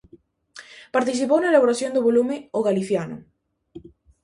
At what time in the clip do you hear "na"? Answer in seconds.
1.39-1.51